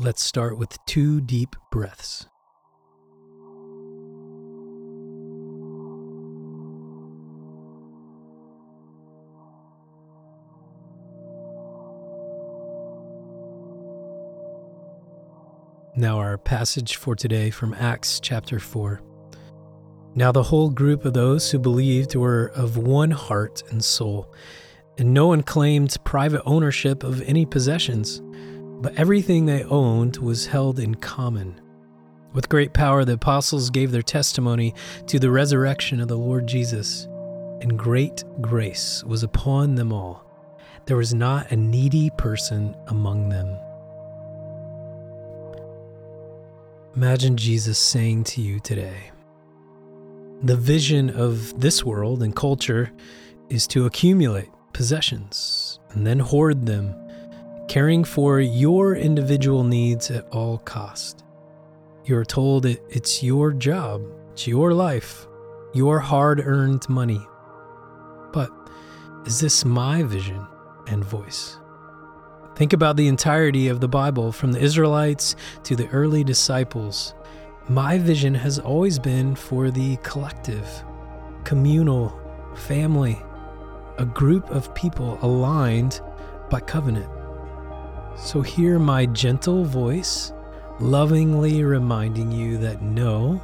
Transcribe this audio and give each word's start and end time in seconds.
let's 0.00 0.22
start 0.22 0.56
with 0.56 0.78
two 0.86 1.20
deep 1.20 1.54
breaths. 1.70 2.26
Now, 15.94 16.16
our 16.16 16.38
passage 16.38 16.96
for 16.96 17.14
today 17.14 17.50
from 17.50 17.74
Acts 17.74 18.20
chapter 18.20 18.58
4. 18.58 19.02
Now, 20.14 20.32
the 20.32 20.44
whole 20.44 20.70
group 20.70 21.04
of 21.04 21.12
those 21.12 21.50
who 21.50 21.58
believed 21.58 22.14
were 22.14 22.52
of 22.54 22.78
one 22.78 23.10
heart 23.10 23.62
and 23.68 23.84
soul, 23.84 24.32
and 24.96 25.12
no 25.12 25.26
one 25.26 25.42
claimed 25.42 25.94
private 26.04 26.42
ownership 26.46 27.04
of 27.04 27.20
any 27.22 27.44
possessions, 27.44 28.22
but 28.80 28.94
everything 28.96 29.46
they 29.46 29.64
owned 29.64 30.16
was 30.16 30.46
held 30.46 30.78
in 30.78 30.94
common. 30.94 31.60
With 32.32 32.48
great 32.48 32.72
power, 32.72 33.04
the 33.04 33.14
apostles 33.14 33.70
gave 33.70 33.90
their 33.90 34.02
testimony 34.02 34.74
to 35.08 35.18
the 35.18 35.30
resurrection 35.30 36.00
of 36.00 36.08
the 36.08 36.16
Lord 36.16 36.46
Jesus, 36.46 37.04
and 37.60 37.78
great 37.78 38.24
grace 38.40 39.04
was 39.04 39.22
upon 39.22 39.74
them 39.74 39.92
all. 39.92 40.24
There 40.86 40.96
was 40.96 41.12
not 41.12 41.50
a 41.50 41.56
needy 41.56 42.10
person 42.16 42.74
among 42.86 43.28
them. 43.28 43.58
Imagine 46.96 47.36
Jesus 47.36 47.78
saying 47.78 48.24
to 48.24 48.40
you 48.40 48.60
today 48.60 49.10
The 50.42 50.56
vision 50.56 51.10
of 51.10 51.60
this 51.60 51.84
world 51.84 52.22
and 52.22 52.34
culture 52.34 52.90
is 53.48 53.66
to 53.68 53.86
accumulate 53.86 54.48
possessions 54.72 55.80
and 55.90 56.06
then 56.06 56.18
hoard 56.18 56.66
them, 56.66 56.94
caring 57.70 58.02
for 58.02 58.40
your 58.40 58.96
individual 58.96 59.62
needs 59.62 60.10
at 60.10 60.26
all 60.32 60.58
cost. 60.58 61.22
You're 62.04 62.24
told 62.24 62.66
it, 62.66 62.82
it's 62.88 63.22
your 63.22 63.52
job, 63.52 64.02
it's 64.32 64.48
your 64.48 64.74
life, 64.74 65.28
your 65.72 66.00
hard 66.00 66.40
earned 66.44 66.88
money. 66.88 67.24
But 68.32 68.50
is 69.24 69.38
this 69.38 69.64
my 69.64 70.02
vision 70.02 70.44
and 70.88 71.04
voice? 71.04 71.58
Think 72.56 72.72
about 72.72 72.96
the 72.96 73.06
entirety 73.06 73.68
of 73.68 73.78
the 73.78 73.86
Bible, 73.86 74.32
from 74.32 74.50
the 74.50 74.60
Israelites 74.60 75.36
to 75.62 75.76
the 75.76 75.88
early 75.90 76.24
disciples. 76.24 77.14
My 77.68 77.98
vision 77.98 78.34
has 78.34 78.58
always 78.58 78.98
been 78.98 79.36
for 79.36 79.70
the 79.70 79.96
collective, 79.98 80.68
communal, 81.44 82.20
family, 82.56 83.16
a 83.98 84.04
group 84.04 84.50
of 84.50 84.74
people 84.74 85.20
aligned 85.22 86.00
by 86.50 86.58
covenant. 86.58 87.08
So 88.16 88.42
hear 88.42 88.78
my 88.78 89.06
gentle 89.06 89.64
voice 89.64 90.32
lovingly 90.80 91.62
reminding 91.62 92.32
you 92.32 92.58
that 92.58 92.82
no, 92.82 93.40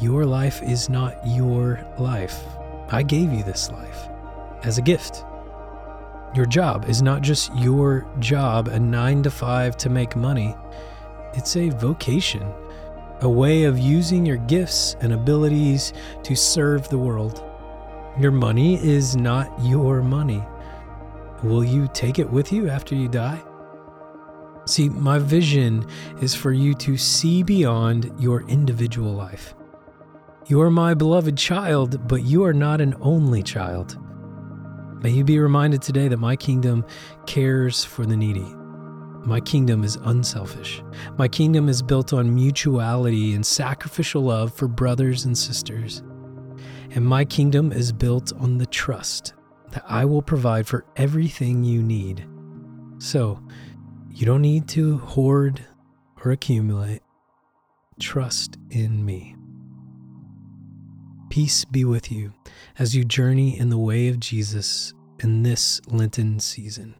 your 0.00 0.24
life 0.24 0.62
is 0.62 0.88
not 0.88 1.16
your 1.26 1.84
life. 1.98 2.42
I 2.90 3.02
gave 3.02 3.32
you 3.32 3.42
this 3.44 3.70
life 3.70 4.08
as 4.64 4.78
a 4.78 4.82
gift. 4.82 5.24
Your 6.34 6.46
job 6.46 6.88
is 6.88 7.02
not 7.02 7.22
just 7.22 7.54
your 7.56 8.06
job, 8.18 8.68
a 8.68 8.78
nine 8.78 9.22
to 9.22 9.30
five 9.30 9.76
to 9.78 9.90
make 9.90 10.16
money. 10.16 10.56
It's 11.34 11.56
a 11.56 11.68
vocation, 11.70 12.42
a 13.20 13.28
way 13.28 13.64
of 13.64 13.78
using 13.78 14.26
your 14.26 14.38
gifts 14.38 14.96
and 15.00 15.12
abilities 15.12 15.92
to 16.22 16.34
serve 16.34 16.88
the 16.88 16.98
world. 16.98 17.44
Your 18.18 18.32
money 18.32 18.82
is 18.82 19.16
not 19.16 19.52
your 19.62 20.02
money. 20.02 20.42
Will 21.42 21.64
you 21.64 21.88
take 21.92 22.18
it 22.18 22.30
with 22.30 22.52
you 22.52 22.68
after 22.68 22.94
you 22.94 23.08
die? 23.08 23.42
See, 24.64 24.88
my 24.88 25.18
vision 25.18 25.86
is 26.20 26.34
for 26.34 26.52
you 26.52 26.74
to 26.74 26.96
see 26.96 27.42
beyond 27.42 28.12
your 28.18 28.42
individual 28.48 29.12
life. 29.12 29.54
You 30.46 30.60
are 30.60 30.70
my 30.70 30.94
beloved 30.94 31.36
child, 31.36 32.06
but 32.06 32.22
you 32.22 32.44
are 32.44 32.52
not 32.52 32.80
an 32.80 32.94
only 33.00 33.42
child. 33.42 33.98
May 35.02 35.10
you 35.10 35.24
be 35.24 35.38
reminded 35.38 35.82
today 35.82 36.06
that 36.08 36.18
my 36.18 36.36
kingdom 36.36 36.84
cares 37.26 37.84
for 37.84 38.06
the 38.06 38.16
needy. 38.16 38.54
My 39.24 39.40
kingdom 39.40 39.82
is 39.82 39.96
unselfish. 40.02 40.82
My 41.16 41.26
kingdom 41.28 41.68
is 41.68 41.82
built 41.82 42.12
on 42.12 42.34
mutuality 42.34 43.34
and 43.34 43.44
sacrificial 43.44 44.22
love 44.22 44.52
for 44.52 44.68
brothers 44.68 45.24
and 45.24 45.36
sisters. 45.36 46.02
And 46.90 47.06
my 47.06 47.24
kingdom 47.24 47.72
is 47.72 47.92
built 47.92 48.32
on 48.34 48.58
the 48.58 48.66
trust 48.66 49.34
that 49.70 49.84
I 49.88 50.04
will 50.04 50.22
provide 50.22 50.66
for 50.66 50.84
everything 50.96 51.64
you 51.64 51.82
need. 51.82 52.26
So, 52.98 53.40
you 54.14 54.26
don't 54.26 54.42
need 54.42 54.68
to 54.68 54.98
hoard 54.98 55.64
or 56.24 56.32
accumulate. 56.32 57.02
Trust 57.98 58.58
in 58.70 59.04
me. 59.04 59.36
Peace 61.30 61.64
be 61.64 61.84
with 61.84 62.12
you 62.12 62.34
as 62.78 62.94
you 62.94 63.04
journey 63.04 63.58
in 63.58 63.70
the 63.70 63.78
way 63.78 64.08
of 64.08 64.20
Jesus 64.20 64.92
in 65.20 65.42
this 65.42 65.80
Lenten 65.86 66.40
season. 66.40 66.94